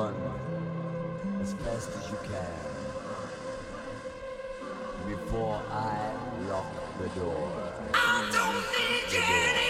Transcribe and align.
run 0.00 0.14
as 1.42 1.52
fast 1.64 1.90
as 1.98 2.04
you 2.10 2.18
can. 2.30 2.56
Before 5.08 5.60
I 5.70 5.96
lock 6.48 6.70
the 7.00 7.08
door. 7.20 7.48
The 9.12 9.20
door. 9.30 9.60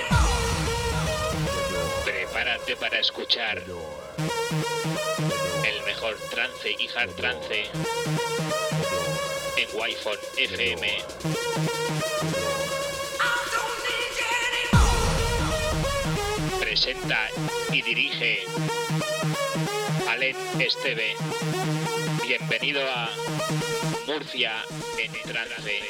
Prepárate 2.04 2.76
para 2.76 2.98
escuchar 2.98 3.58
el 5.71 5.78
mejor 5.85 6.16
trance 6.31 6.71
y 6.78 6.88
hard 6.94 7.15
trance 7.17 7.71
en 9.56 9.69
Wi-Fi 9.74 10.17
FM. 10.37 10.87
Presenta 16.60 17.28
y 17.73 17.83
dirige 17.83 18.45
Esteve. 20.23 21.15
Bienvenido 22.27 22.83
a 22.95 23.09
Murcia 24.06 24.52
en 24.98 25.12
trance. 25.23 25.80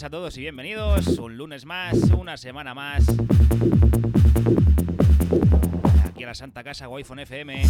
Tardes 0.00 0.04
a 0.04 0.10
todos 0.10 0.36
y 0.38 0.40
bienvenidos. 0.40 1.06
Un 1.18 1.36
lunes 1.36 1.66
más, 1.66 1.94
una 2.10 2.36
semana 2.36 2.74
más. 2.74 3.04
Aquí 6.06 6.24
a 6.24 6.26
la 6.26 6.34
Santa 6.34 6.62
Casa 6.64 6.88
Wi-Fi 6.88 7.22
FM. 7.22 7.62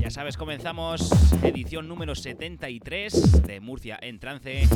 Ya 0.00 0.10
sabes, 0.10 0.36
comenzamos 0.36 1.10
edición 1.42 1.88
número 1.88 2.14
73 2.14 3.42
de 3.42 3.60
Murcia 3.60 3.98
en 4.00 4.18
trance. 4.20 4.68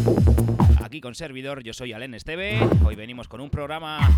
Aquí 0.83 1.01
con 1.01 1.15
servidor, 1.15 1.63
yo 1.63 1.73
soy 1.73 1.93
Alen 1.93 2.15
Esteve. 2.15 2.59
Hoy 2.85 2.97
venimos 2.97 3.29
con 3.29 3.41
un 3.41 3.51
programa 3.51 4.17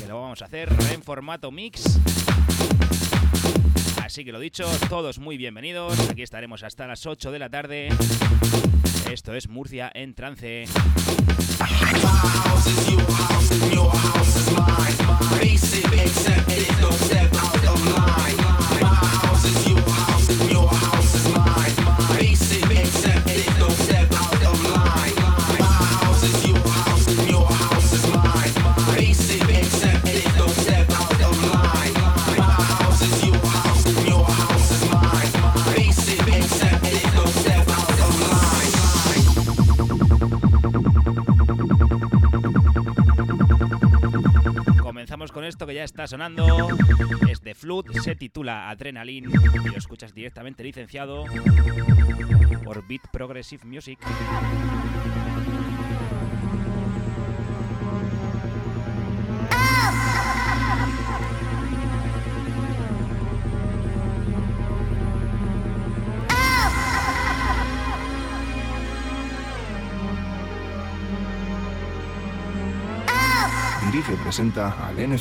que 0.00 0.06
lo 0.06 0.20
vamos 0.20 0.42
a 0.42 0.44
hacer 0.44 0.68
en 0.92 1.02
formato 1.02 1.50
mix. 1.50 1.98
Así 4.14 4.24
que 4.24 4.30
lo 4.30 4.38
dicho, 4.38 4.64
todos 4.88 5.18
muy 5.18 5.36
bienvenidos. 5.36 5.98
Aquí 6.08 6.22
estaremos 6.22 6.62
hasta 6.62 6.86
las 6.86 7.04
8 7.04 7.32
de 7.32 7.38
la 7.40 7.50
tarde. 7.50 7.88
Esto 9.10 9.34
es 9.34 9.48
Murcia 9.48 9.90
en 9.92 10.14
trance. 10.14 10.66
Está 45.84 46.06
sonando. 46.06 46.68
Es 47.28 47.42
de 47.42 47.54
Flood, 47.54 47.92
se 48.02 48.16
titula 48.16 48.70
Adrenaline 48.70 49.28
y 49.28 49.68
lo 49.68 49.76
escuchas 49.76 50.14
directamente 50.14 50.64
licenciado 50.64 51.24
por 52.64 52.86
Beat 52.86 53.02
Progressive 53.12 53.64
Music. 53.64 53.98
Dirige 73.94 74.14
y 74.14 74.16
presenta 74.16 74.88
a 74.88 74.90
Len 74.90 75.12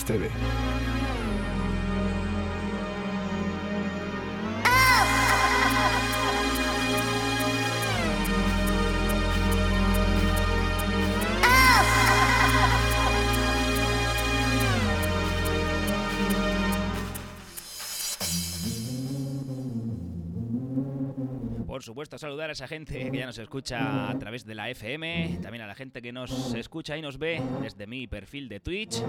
Supuesto, 21.83 22.17
saludar 22.17 22.49
a 22.49 22.53
esa 22.53 22.65
gente 22.65 23.11
que 23.11 23.17
ya 23.17 23.25
nos 23.25 23.37
escucha 23.37 24.09
a 24.09 24.17
través 24.17 24.45
de 24.45 24.55
la 24.55 24.69
FM, 24.69 25.39
también 25.41 25.63
a 25.63 25.67
la 25.67 25.75
gente 25.75 26.01
que 26.01 26.13
nos 26.13 26.53
escucha 26.53 26.95
y 26.95 27.01
nos 27.01 27.17
ve 27.17 27.41
desde 27.61 27.87
mi 27.87 28.07
perfil 28.07 28.47
de 28.47 28.61
Twitch. 28.61 29.03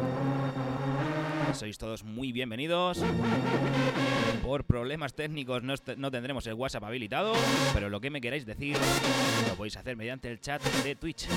Sois 1.52 1.78
todos 1.78 2.02
muy 2.02 2.32
bienvenidos. 2.32 3.00
Por 4.42 4.64
problemas 4.64 5.14
técnicos 5.14 5.62
no 5.62 6.10
tendremos 6.10 6.48
el 6.48 6.54
WhatsApp 6.54 6.82
habilitado, 6.82 7.34
pero 7.72 7.88
lo 7.88 8.00
que 8.00 8.10
me 8.10 8.20
queráis 8.20 8.44
decir 8.44 8.76
lo 9.48 9.54
podéis 9.54 9.76
hacer 9.76 9.96
mediante 9.96 10.28
el 10.28 10.41
chat 10.41 10.60
de 10.82 10.96
Twitch. 10.96 11.28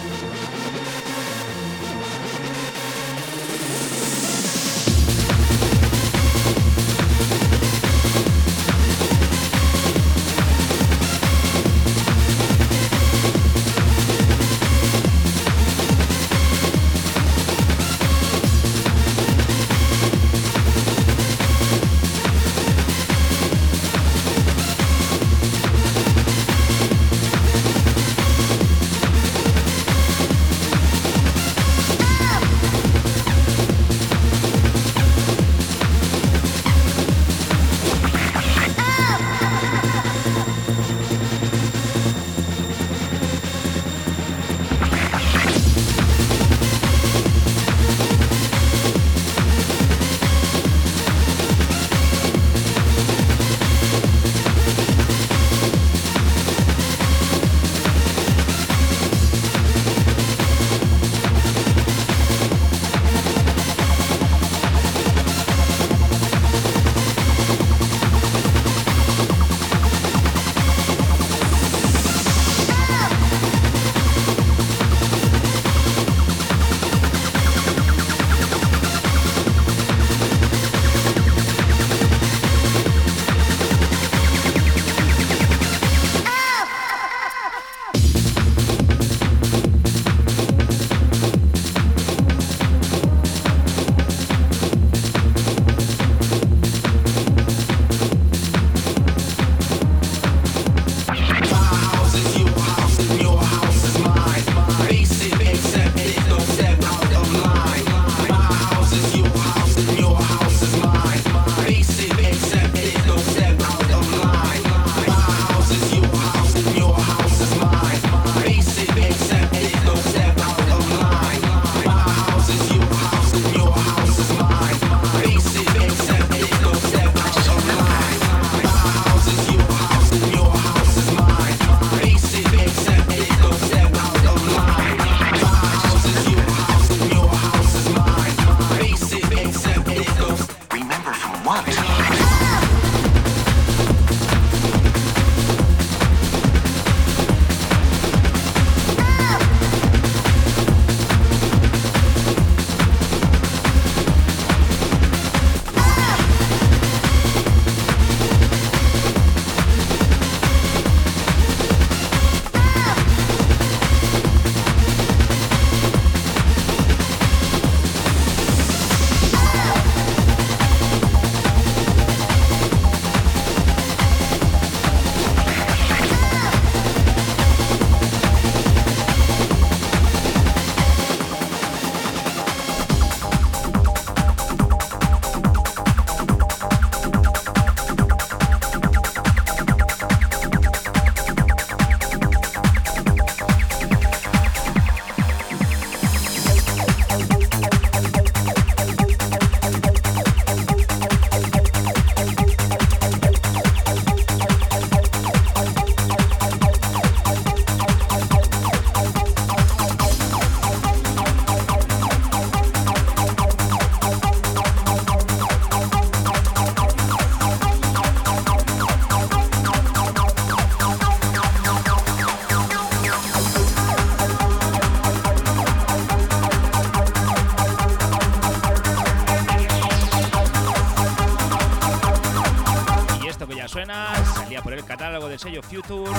Future. 235.61 236.11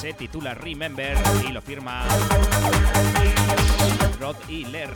Se 0.00 0.12
titula 0.14 0.54
Remember 0.54 1.16
y 1.48 1.52
lo 1.52 1.60
firma 1.60 2.04
Rod 4.20 4.36
y 4.48 4.64
Ler. 4.64 4.90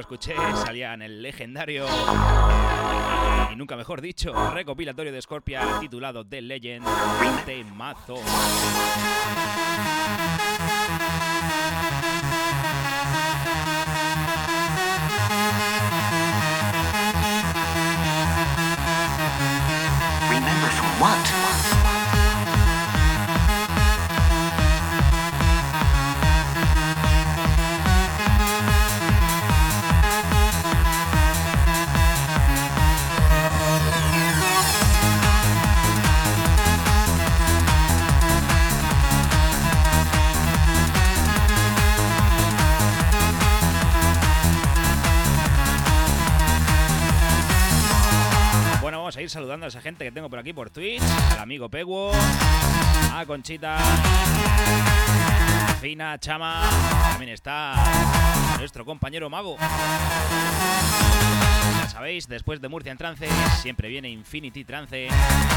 Escuché 0.00 0.34
salía 0.64 0.94
en 0.94 1.02
el 1.02 1.22
legendario 1.22 1.86
y 3.52 3.56
nunca 3.56 3.76
mejor 3.76 4.00
dicho 4.00 4.32
recopilatorio 4.50 5.12
de 5.12 5.20
Scorpia 5.20 5.62
titulado 5.80 6.26
The 6.26 6.40
Legend 6.40 6.86
de 7.46 7.64
Mazo. 7.64 8.16
Remember 20.28 20.70
from 20.70 21.00
what? 21.00 21.79
A 49.16 49.22
ir 49.22 49.30
saludando 49.30 49.66
a 49.66 49.68
esa 49.68 49.80
gente 49.80 50.04
que 50.04 50.12
tengo 50.12 50.28
por 50.30 50.38
aquí 50.38 50.52
por 50.52 50.70
Twitch. 50.70 51.02
Al 51.32 51.38
amigo 51.38 51.68
Peguo, 51.68 52.12
a 53.12 53.24
Conchita, 53.26 53.78
Fina, 55.80 56.18
Chama. 56.18 56.62
También 57.10 57.32
está 57.32 57.74
nuestro 58.58 58.84
compañero 58.84 59.28
Mago. 59.28 59.56
Ya 61.80 61.88
sabéis, 61.88 62.28
después 62.28 62.60
de 62.60 62.68
Murcia 62.68 62.92
en 62.92 62.98
trance, 62.98 63.26
siempre 63.60 63.88
viene 63.88 64.10
Infinity 64.10 64.64
Trance 64.64 65.08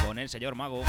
con 0.05 0.17
el 0.17 0.29
señor 0.29 0.55
Mago. 0.55 0.83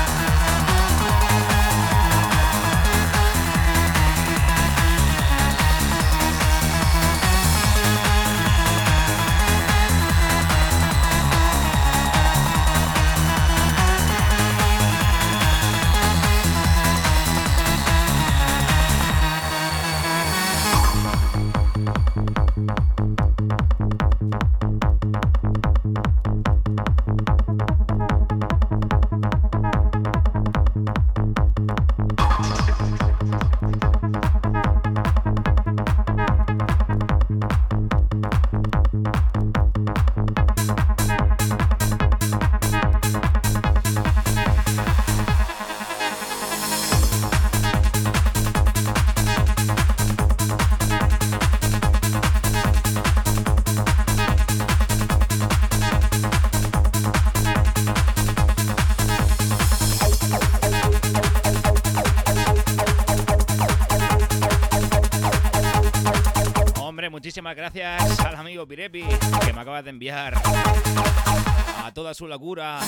Gracias 67.53 68.21
al 68.21 68.37
amigo 68.37 68.67
Pirepi 68.67 69.05
que 69.45 69.53
me 69.53 69.61
acaba 69.61 69.83
de 69.83 69.91
enviar 69.91 70.35
a 71.85 71.93
toda 71.93 72.15
su 72.15 72.27
locura, 72.27 72.81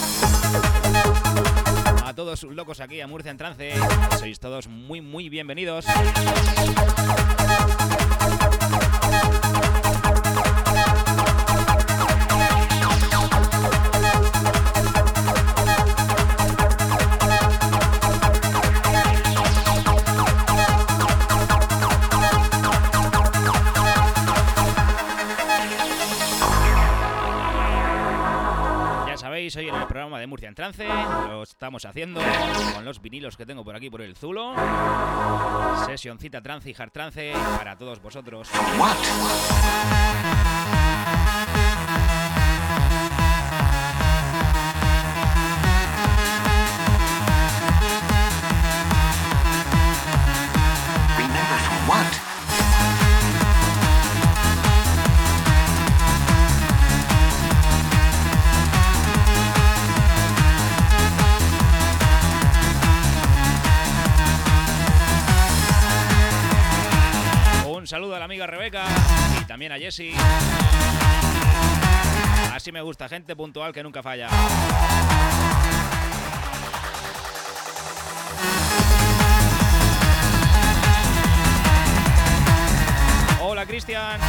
a 2.02 2.14
todos 2.14 2.40
sus 2.40 2.54
locos 2.54 2.80
aquí 2.80 3.02
a 3.02 3.06
Murcia 3.06 3.30
en 3.30 3.36
trance. 3.36 3.72
Sois 4.18 4.40
todos 4.40 4.68
muy, 4.68 5.02
muy 5.02 5.28
bienvenidos. 5.28 5.84
Murcia 30.26 30.48
en 30.48 30.54
Trance 30.54 30.86
lo 30.86 31.42
estamos 31.42 31.84
haciendo 31.84 32.20
con 32.74 32.84
los 32.84 33.00
vinilos 33.00 33.36
que 33.36 33.46
tengo 33.46 33.64
por 33.64 33.76
aquí 33.76 33.90
por 33.90 34.02
el 34.02 34.16
Zulo. 34.16 34.54
Sesioncita 35.86 36.42
trance 36.42 36.70
y 36.70 36.74
hard 36.76 36.90
trance 36.90 37.32
para 37.58 37.76
todos 37.76 38.00
vosotros. 38.00 38.48
Amiga 68.26 68.46
Rebeca 68.46 68.84
y 69.40 69.44
también 69.44 69.70
a 69.72 69.78
Jessie. 69.78 70.12
Así 72.52 72.72
me 72.72 72.82
gusta, 72.82 73.08
gente 73.08 73.36
puntual 73.36 73.72
que 73.72 73.82
nunca 73.82 74.02
falla. 74.02 74.28
Hola, 83.40 83.64
Cristian. 83.64 84.20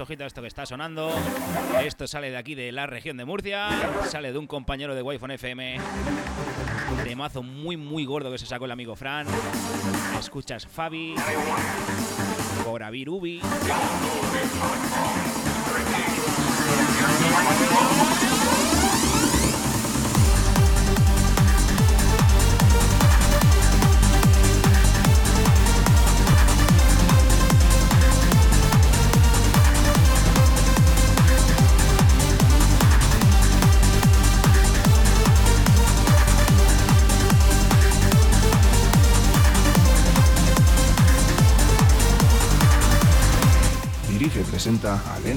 Ojito 0.00 0.22
a 0.22 0.26
esto 0.28 0.42
que 0.42 0.48
está 0.48 0.64
sonando. 0.64 1.10
Esto 1.82 2.06
sale 2.06 2.30
de 2.30 2.36
aquí 2.36 2.54
de 2.54 2.70
la 2.70 2.86
región 2.86 3.16
de 3.16 3.24
Murcia. 3.24 3.68
Sale 4.08 4.32
de 4.32 4.38
un 4.38 4.46
compañero 4.46 4.94
de 4.94 5.02
Wi-Fi 5.02 5.32
FM. 5.32 5.78
Temazo 7.02 7.42
muy 7.42 7.76
muy 7.76 8.04
gordo 8.04 8.30
que 8.30 8.38
se 8.38 8.46
sacó 8.46 8.66
el 8.66 8.70
amigo 8.70 8.94
Fran. 8.94 9.26
Escuchas 10.18 10.66
Fabi. 10.66 11.14
Ubi. 13.08 13.40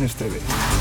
Órdenes 0.01 0.15
TV. 0.15 0.80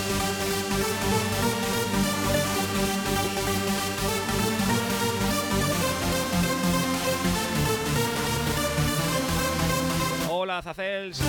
Hola, 10.41 10.59
Zacels. 10.59 11.21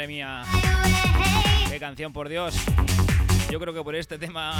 madre 0.00 0.08
mía. 0.08 0.42
Qué 1.68 1.78
canción, 1.78 2.12
por 2.12 2.28
Dios. 2.30 2.54
Yo 3.50 3.60
creo 3.60 3.74
que 3.74 3.82
por 3.82 3.94
este 3.94 4.18
tema 4.18 4.54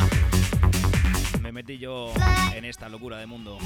me 1.40 1.50
metí 1.50 1.79
yo 1.79 2.12
en 2.55 2.66
esta 2.66 2.90
locura 2.90 3.16
de 3.16 3.26
mundo. 3.26 3.59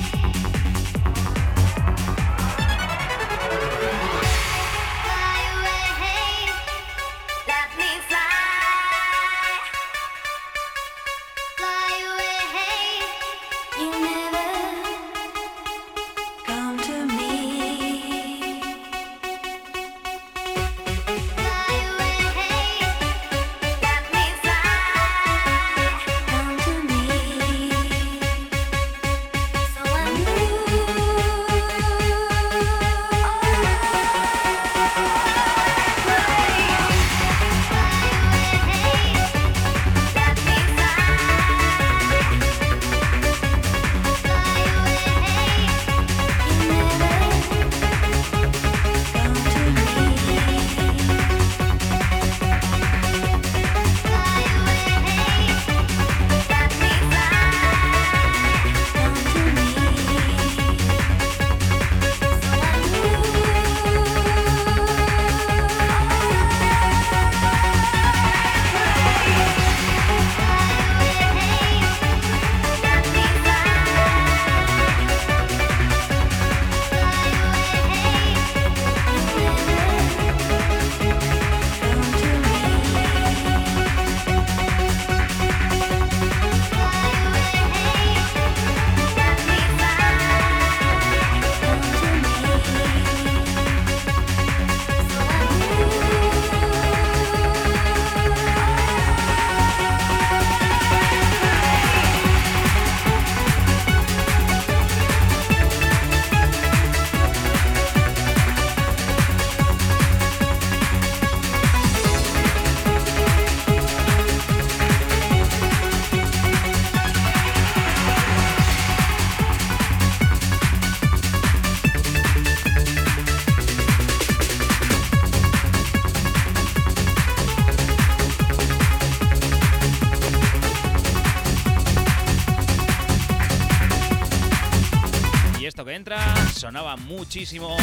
Sonaba 136.75 136.97
muchísimo 136.97 137.77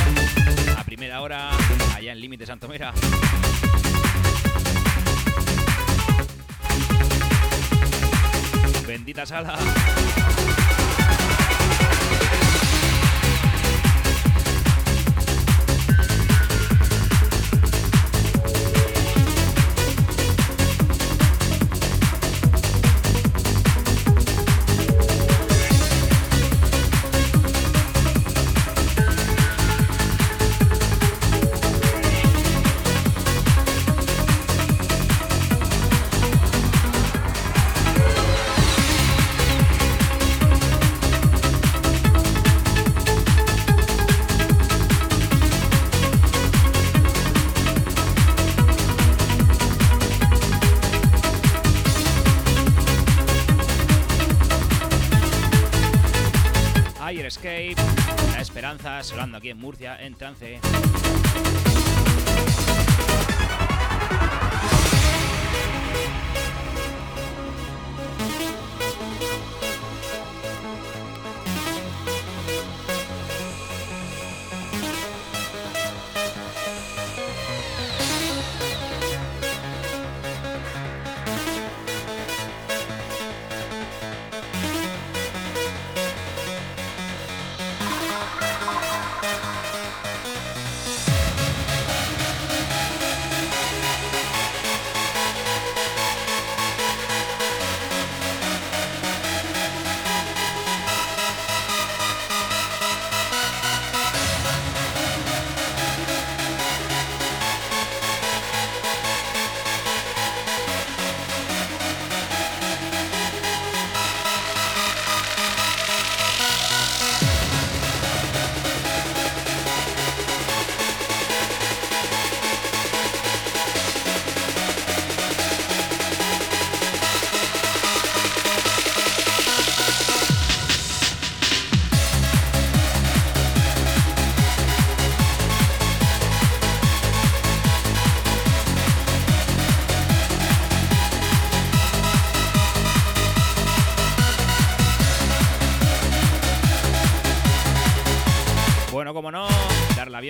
a 0.78 0.84
primera 0.84 1.22
hora 1.22 1.50
allá 1.96 2.12
en 2.12 2.20
Límite 2.20 2.46
Santomera. 2.46 2.92
Bendita 8.86 9.26
sala. 9.26 9.58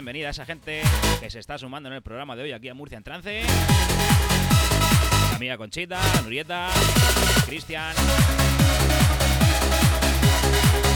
Bienvenida 0.02 0.30
a 0.30 0.32
esa 0.32 0.48
gente 0.48 0.82
que 1.20 1.30
se 1.30 1.38
está 1.38 1.60
sumando 1.60 1.88
en 1.88 1.94
el 1.94 2.02
programa 2.02 2.36
de 2.36 2.42
hoy 2.42 2.54
aquí 2.54 2.68
a 2.70 2.74
Murcia 2.74 2.98
en 2.98 3.04
Trance. 3.04 3.44
amiga 5.36 5.58
Conchita, 5.58 6.02
Nurieta, 6.24 6.72
Cristian. 7.46 7.96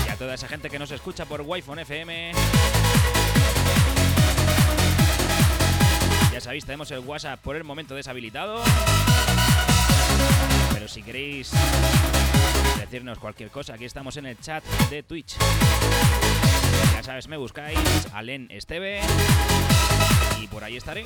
Y 0.08 0.10
a 0.10 0.16
toda 0.16 0.34
esa 0.34 0.48
gente 0.48 0.72
que 0.72 0.80
nos 0.80 0.90
escucha 0.90 1.26
por 1.28 1.42
Wi-Fi 1.42 1.82
FM. 1.82 2.32
Ya 6.34 6.42
sabéis, 6.42 6.66
tenemos 6.66 6.90
el 6.90 7.00
WhatsApp 7.00 7.40
por 7.42 7.56
el 7.56 7.64
momento 7.64 7.94
deshabilitado. 7.94 8.64
Pero 10.74 10.88
si 10.88 11.04
queréis 11.04 11.52
decirnos 12.80 13.20
cualquier 13.20 13.52
cosa, 13.52 13.76
aquí 13.76 13.86
estamos 13.86 14.18
en 14.18 14.26
el 14.26 14.40
chat 14.40 14.64
de 14.90 15.04
Twitch. 15.04 15.38
Ya 16.94 17.04
sabes, 17.04 17.28
me 17.28 17.38
buscáis 17.38 17.80
Alen 18.14 18.48
Esteve 18.50 19.02
y 20.42 20.48
por 20.48 20.64
ahí 20.64 20.78
estaré. 20.78 21.06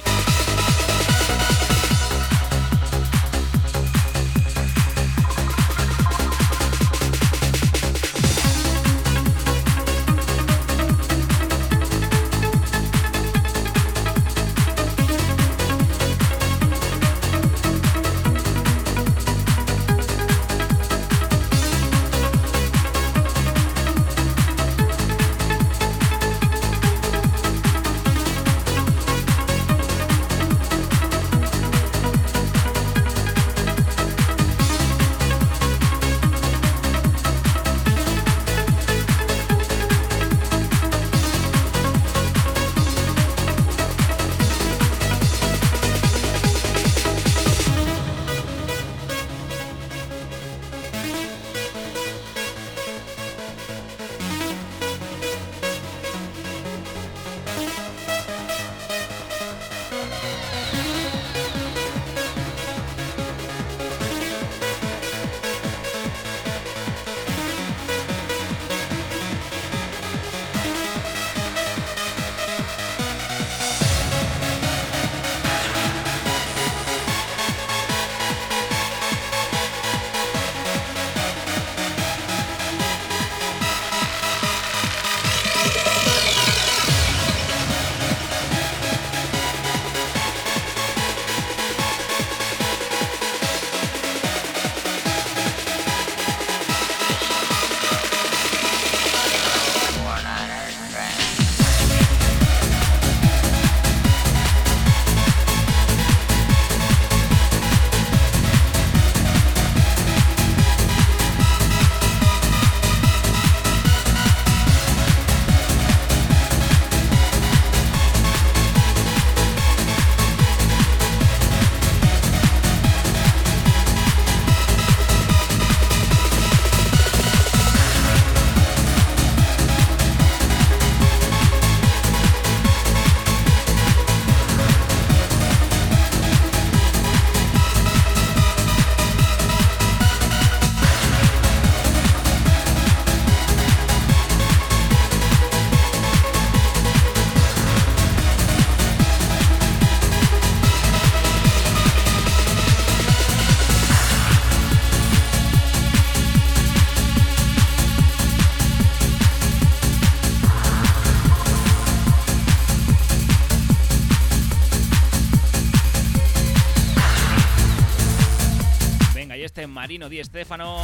Marino 169.99 170.07
Di 170.07 170.23
Stefano, 170.23 170.81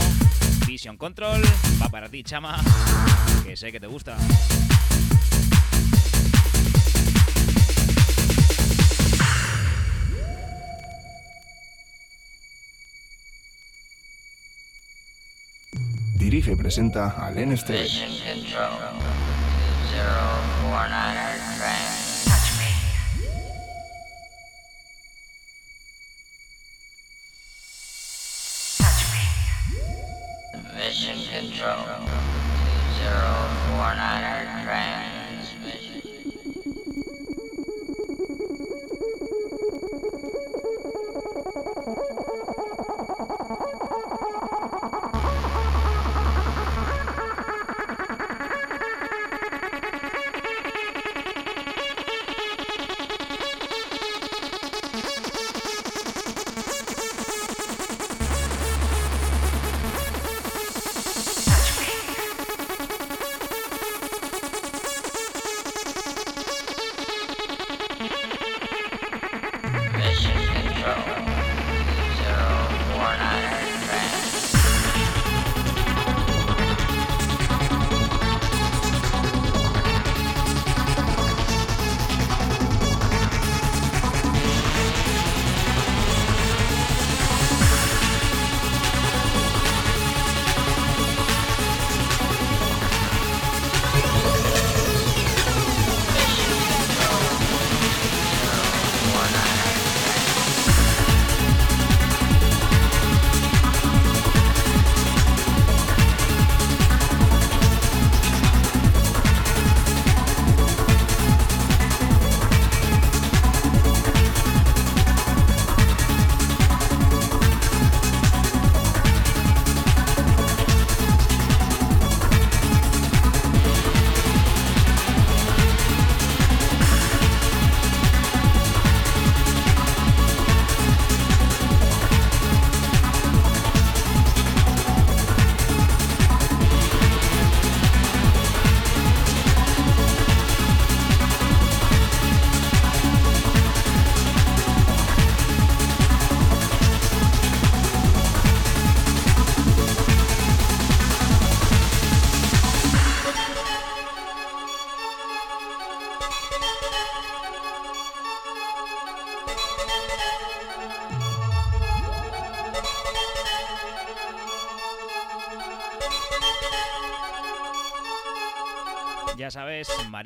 Vision 0.65 0.97
Control, 0.97 1.41
va 1.81 1.87
para 1.87 2.09
ti, 2.09 2.21
chama, 2.21 2.61
que 3.45 3.55
sé 3.55 3.71
que 3.71 3.79
te 3.79 3.87
gusta. 3.87 4.17
Dirige 16.15 16.51
y 16.51 16.55
presenta 16.57 17.11
al 17.11 17.35
NST. 17.35 17.71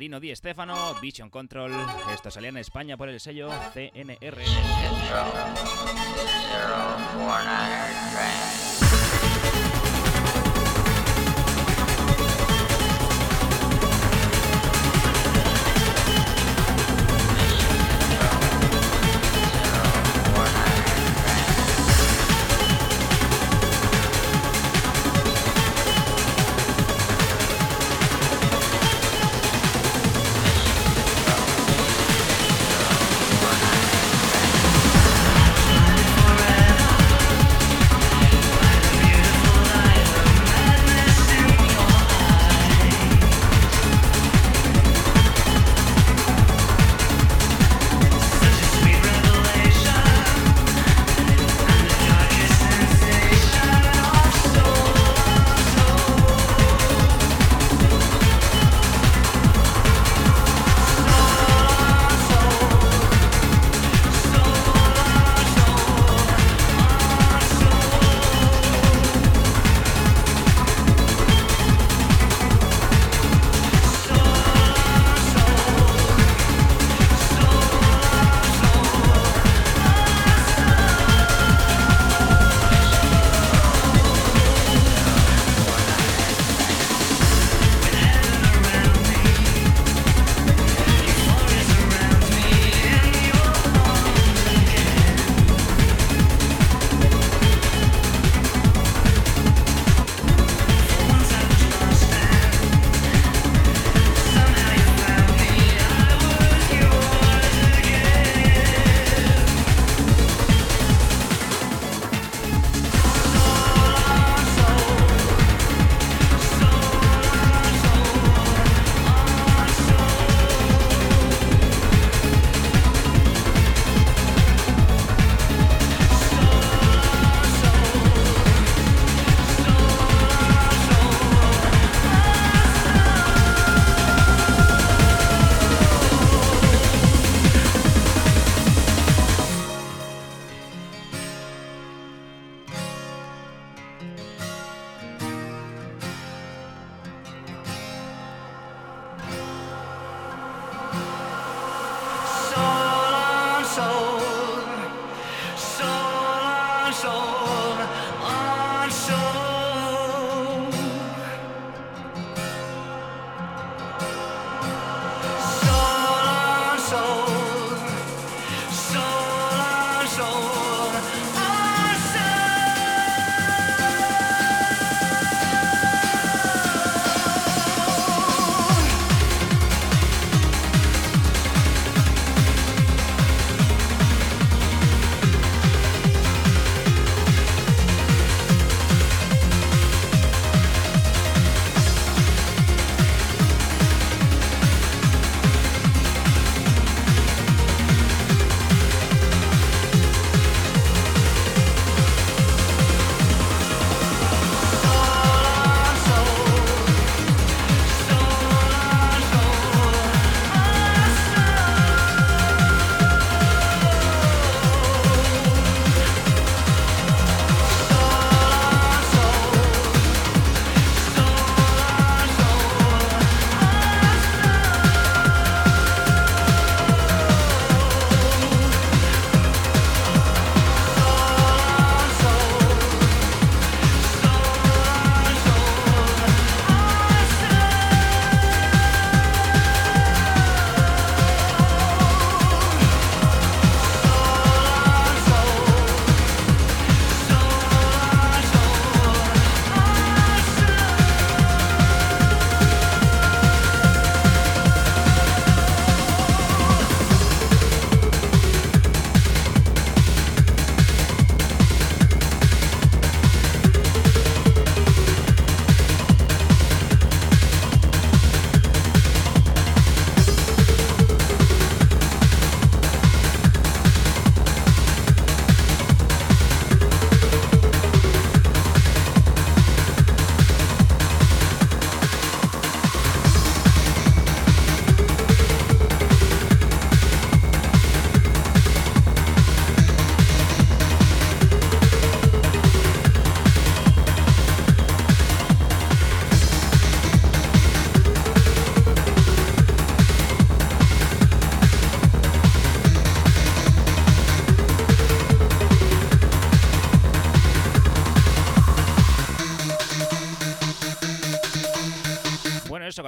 Marino 0.00 0.18
Di 0.18 0.34
Stefano, 0.34 0.94
Vision 0.98 1.28
Control. 1.28 1.70
Esto 2.10 2.30
salía 2.30 2.48
en 2.48 2.56
España 2.56 2.96
por 2.96 3.10
el 3.10 3.20
sello 3.20 3.50
CNR. 3.74 4.40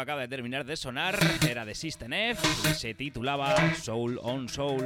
Acaba 0.03 0.21
de 0.21 0.29
terminar 0.29 0.65
de 0.65 0.77
sonar 0.77 1.17
era 1.49 1.65
de 1.65 1.75
System 1.75 2.13
F 2.13 2.69
y 2.69 2.75
se 2.75 2.93
titulaba 2.95 3.55
Soul 3.77 4.19
on 4.23 4.49
Soul. 4.49 4.85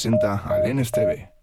Presenta 0.00 0.42
al 0.46 0.74
NSTV. 0.74 1.39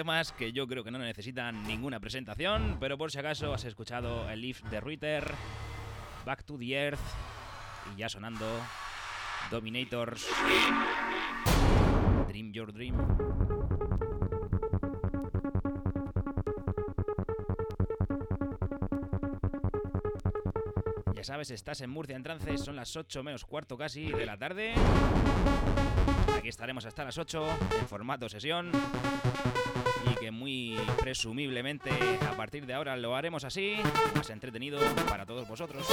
Temas 0.00 0.32
que 0.32 0.50
yo 0.50 0.66
creo 0.66 0.82
que 0.82 0.90
no 0.90 0.98
necesitan 0.98 1.62
ninguna 1.64 2.00
presentación, 2.00 2.78
pero 2.80 2.96
por 2.96 3.10
si 3.10 3.18
acaso 3.18 3.52
has 3.52 3.66
escuchado 3.66 4.30
el 4.30 4.40
Lift 4.40 4.64
de 4.70 4.80
Ritter, 4.80 5.30
Back 6.24 6.42
to 6.44 6.56
the 6.56 6.72
Earth 6.72 6.98
y 7.92 7.98
ya 7.98 8.08
sonando 8.08 8.46
Dominators, 9.50 10.26
Dream 12.28 12.50
Your 12.50 12.72
Dream. 12.72 12.96
Ya 21.20 21.24
sabes, 21.24 21.50
estás 21.50 21.82
en 21.82 21.90
Murcia 21.90 22.16
en 22.16 22.22
trance, 22.22 22.56
son 22.56 22.76
las 22.76 22.96
8 22.96 23.22
menos 23.22 23.44
cuarto 23.44 23.76
casi 23.76 24.10
de 24.10 24.24
la 24.24 24.38
tarde. 24.38 24.72
Aquí 26.34 26.48
estaremos 26.48 26.86
hasta 26.86 27.04
las 27.04 27.18
8 27.18 27.46
en 27.78 27.86
formato 27.86 28.26
sesión 28.26 28.72
y 30.10 30.14
que 30.14 30.30
muy 30.30 30.78
presumiblemente 30.98 31.90
a 32.26 32.34
partir 32.38 32.64
de 32.64 32.72
ahora 32.72 32.96
lo 32.96 33.14
haremos 33.14 33.44
así, 33.44 33.76
más 34.14 34.30
entretenido 34.30 34.80
para 35.10 35.26
todos 35.26 35.46
vosotros. 35.46 35.86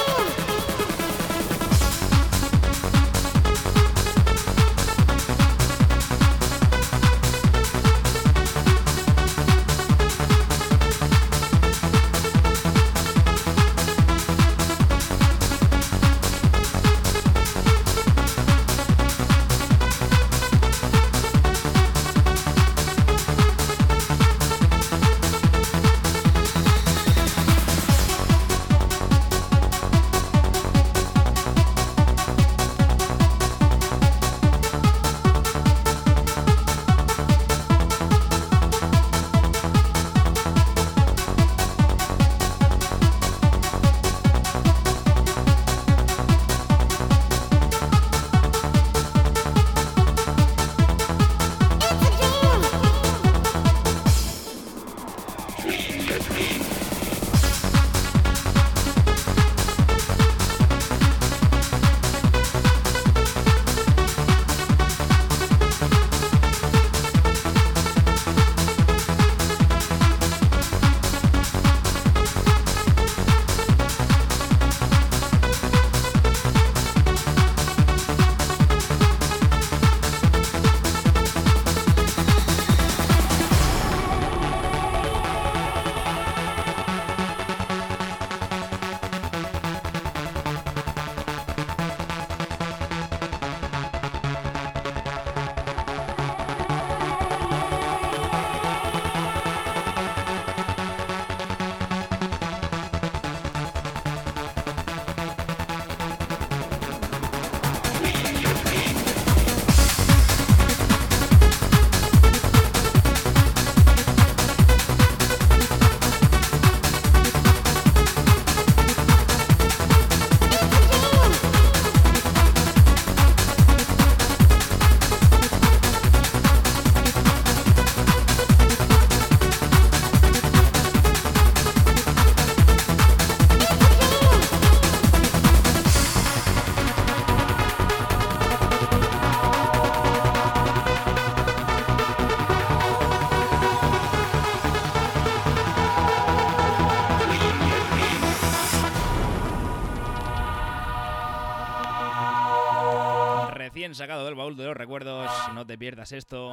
Te 155.68 155.78
pierdas 155.78 156.10
esto. 156.10 156.52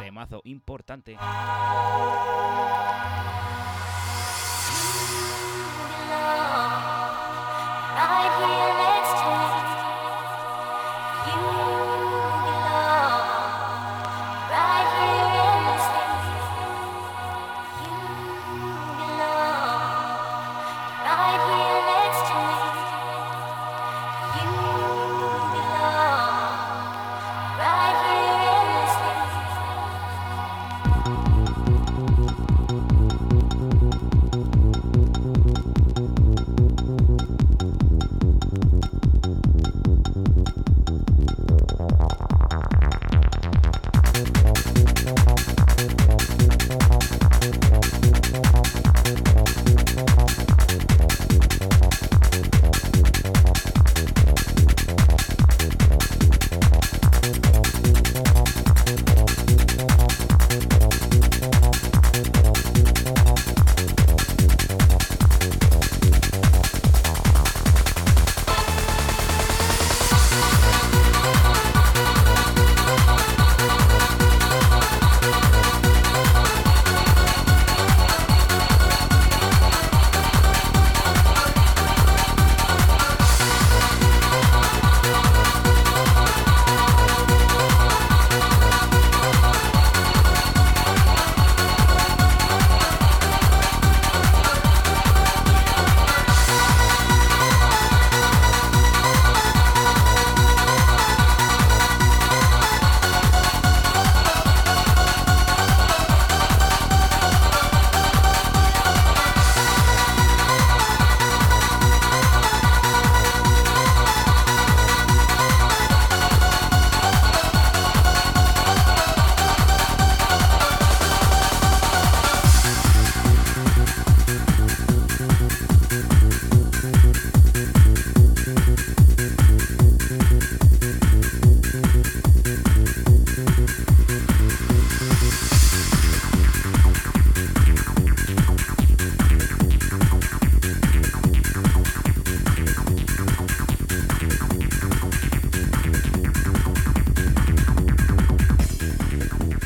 Temazo 0.00 0.42
importante. 0.44 1.16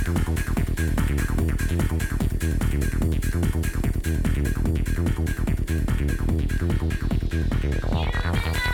Thank 0.09 0.29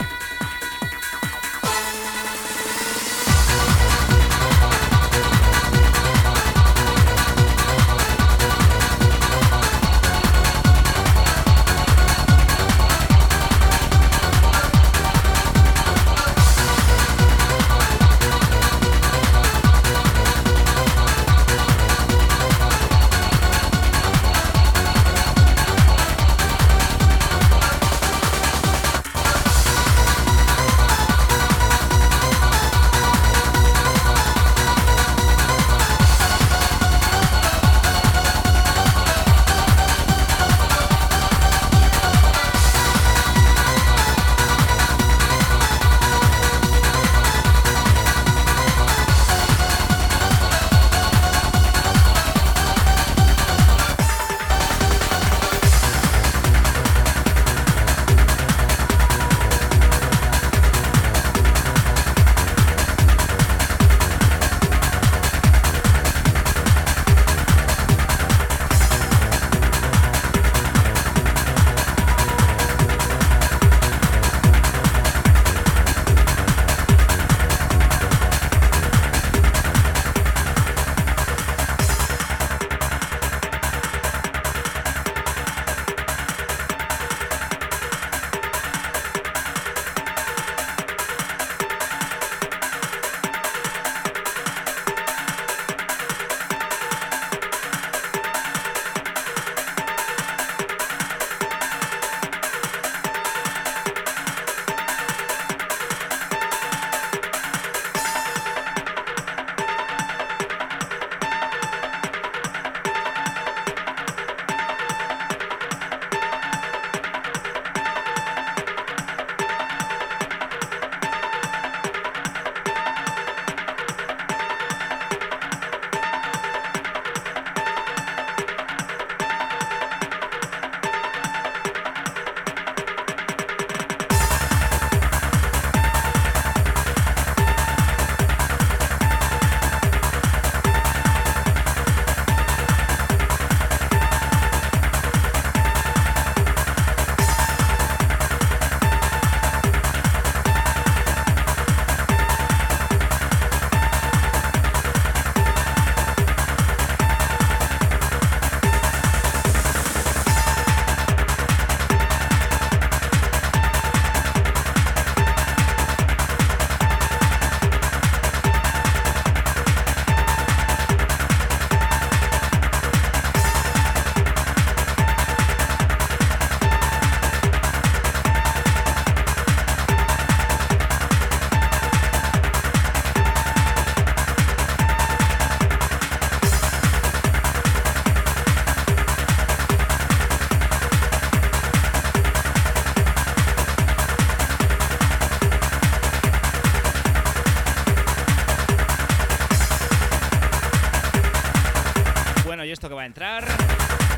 you. 0.02 0.13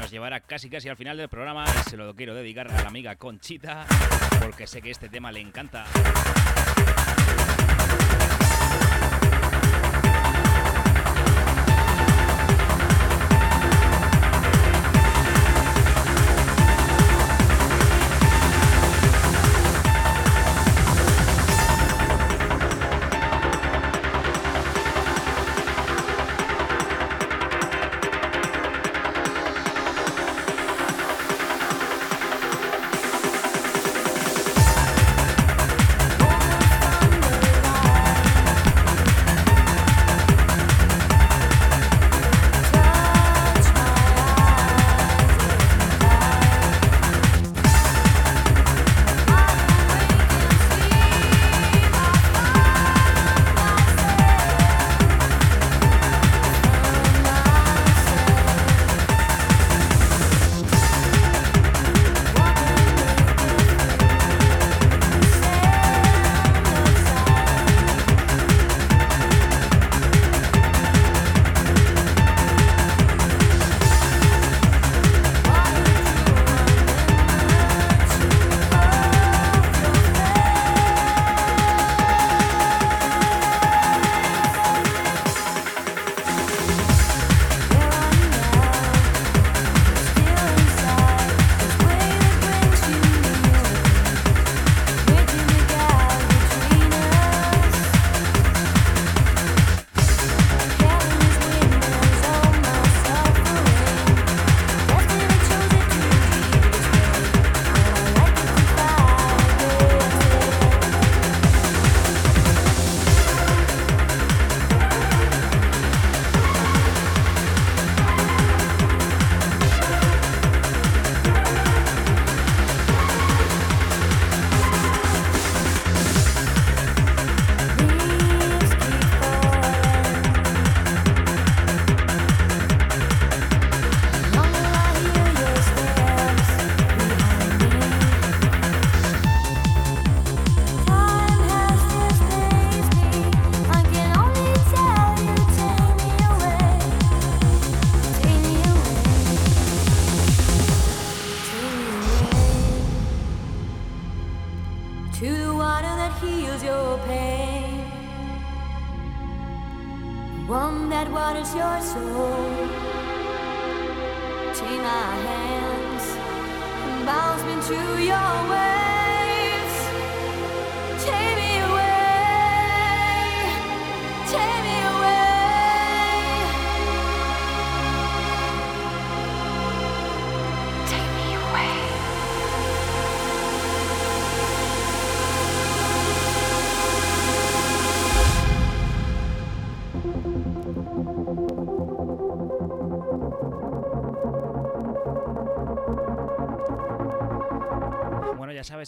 Nos 0.01 0.11
llevará 0.11 0.40
casi 0.40 0.70
casi 0.70 0.88
al 0.88 0.97
final 0.97 1.18
del 1.18 1.28
programa 1.28 1.64
y 1.64 1.90
se 1.90 1.99
lo 1.99 2.14
quiero 2.14 2.34
dedicar 2.34 2.70
a 2.70 2.82
la 2.82 2.88
amiga 2.88 3.16
Conchita 3.16 3.84
porque 4.40 4.66
sé 4.66 4.80
que 4.80 4.90
este 4.90 5.11
tema 5.11 5.30
le 5.32 5.40
encanta. 5.40 5.84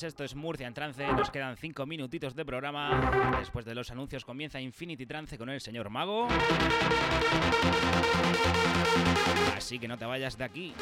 esto 0.03 0.25
es 0.25 0.35
Murcia 0.35 0.67
en 0.67 0.75
trance. 0.75 1.07
Nos 1.13 1.31
quedan 1.31 1.57
5 1.57 1.87
minutitos 1.87 2.35
de 2.35 2.45
programa. 2.45 3.37
Después 3.39 3.65
de 3.65 3.75
los 3.75 3.91
anuncios 3.91 4.25
comienza 4.25 4.61
Infinity 4.61 5.07
Trance 5.07 5.39
con 5.39 5.49
el 5.49 5.61
señor 5.61 5.91
Mago. 5.91 6.29
Así 9.57 9.79
que 9.79 9.89
no 9.89 9.97
te 9.99 10.05
vayas 10.05 10.37
de 10.37 10.45
aquí. 10.45 10.75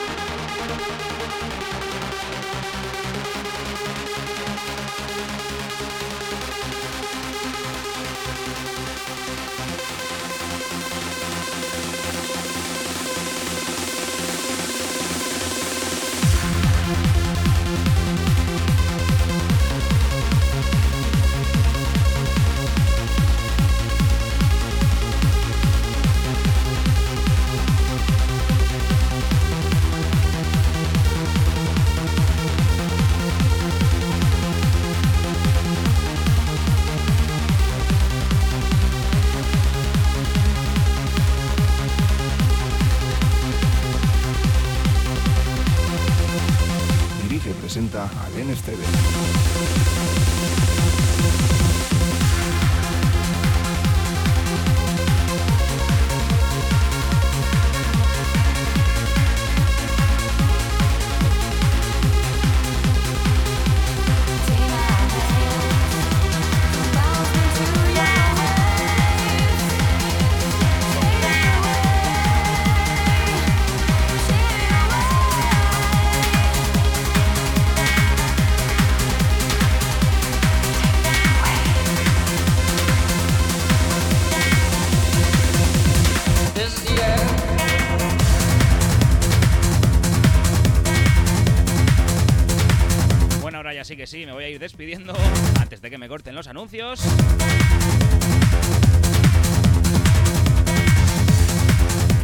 Despidiendo 94.67 95.15
antes 95.61 95.81
de 95.81 95.91
que 95.91 95.97
me 95.97 96.09
corten 96.09 96.35
los 96.35 96.49
anuncios. 96.49 97.01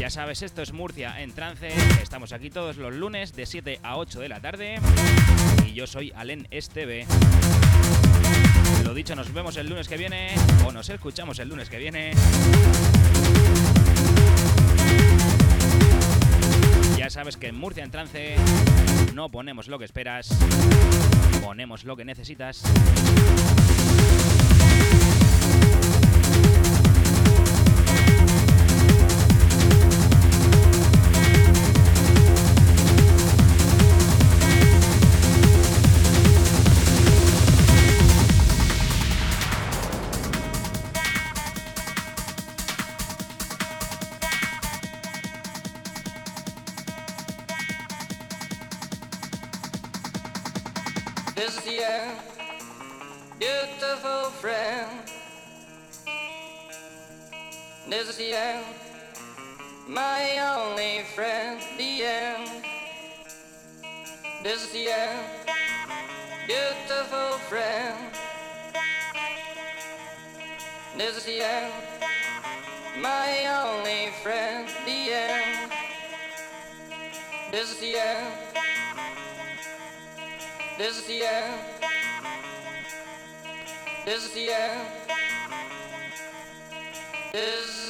Ya 0.00 0.10
sabes, 0.10 0.42
esto 0.42 0.60
es 0.60 0.72
Murcia 0.72 1.22
en 1.22 1.30
trance. 1.30 1.68
Estamos 2.02 2.32
aquí 2.32 2.50
todos 2.50 2.78
los 2.78 2.92
lunes 2.92 3.36
de 3.36 3.46
7 3.46 3.78
a 3.84 3.96
8 3.96 4.18
de 4.18 4.28
la 4.28 4.40
tarde. 4.40 4.80
Y 5.64 5.72
yo 5.74 5.86
soy 5.86 6.12
Alen 6.16 6.48
Esteve. 6.50 7.06
Lo 8.82 8.92
dicho, 8.92 9.14
nos 9.14 9.32
vemos 9.32 9.56
el 9.56 9.68
lunes 9.68 9.86
que 9.86 9.96
viene. 9.96 10.34
O 10.66 10.72
nos 10.72 10.90
escuchamos 10.90 11.38
el 11.38 11.48
lunes 11.48 11.70
que 11.70 11.78
viene. 11.78 12.10
Ya 16.96 17.08
sabes 17.08 17.36
que 17.36 17.46
en 17.46 17.56
Murcia 17.56 17.84
en 17.84 17.92
trance 17.92 18.34
no 19.14 19.28
ponemos 19.28 19.68
lo 19.68 19.78
que 19.78 19.84
esperas, 19.84 20.28
ponemos 21.42 21.84
lo 21.84 21.96
que 21.96 22.04
necesitas. 22.04 22.62
is 58.08 58.16
the 58.16 58.32
end, 58.32 58.64
my 59.86 60.38
only 60.56 61.04
friend, 61.14 61.60
the 61.76 62.04
end. 62.04 62.64
This 64.42 64.64
is 64.64 64.72
the 64.72 64.88
end, 64.88 65.26
beautiful 66.46 67.38
friend. 67.48 67.96
This 70.96 71.18
is 71.18 71.24
the 71.24 71.42
end, 71.42 71.72
my 72.98 73.46
only 73.62 74.10
friend, 74.22 74.68
the 74.84 75.12
end. 75.12 75.72
This 77.52 77.72
is 77.72 77.78
the 77.78 77.96
end. 77.98 78.34
This 80.78 80.98
is 80.98 81.06
the 81.06 81.22
end. 81.22 81.60
This 84.04 84.24
is 84.24 84.32
the 84.32 84.50
end. 84.50 84.88
This 87.32 87.81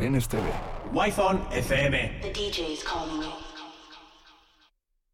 al 0.00 0.12
NSTV. 0.12 0.42
Wi-Fi 0.92 1.36
FM. 1.52 2.22
The 2.22 2.30
DJ's 2.30 2.82
calling 2.82 3.22
you. 3.22 3.49